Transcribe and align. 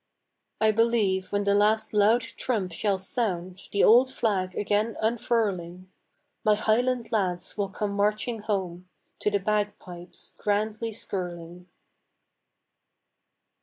I 0.59 0.71
believe 0.71 1.31
when 1.31 1.43
the 1.43 1.53
last 1.53 1.93
loud 1.93 2.21
trump 2.21 2.71
shall 2.71 2.97
sound, 2.97 3.61
The 3.71 3.83
old 3.83 4.11
flag 4.11 4.55
again 4.55 4.97
unfurling, 4.99 5.91
My 6.43 6.55
highland 6.55 7.11
lads 7.11 7.55
will 7.55 7.69
come 7.69 7.91
marching 7.91 8.39
home 8.39 8.89
To 9.19 9.29
the 9.29 9.37
bagpipes 9.37 10.33
grandly 10.39 10.91
skirling. 10.91 11.67